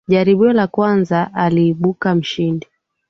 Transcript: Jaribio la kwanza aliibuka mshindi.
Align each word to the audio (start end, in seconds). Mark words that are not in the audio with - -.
Jaribio 0.07 0.53
la 0.53 0.67
kwanza 0.67 1.33
aliibuka 1.33 2.15
mshindi. 2.15 2.67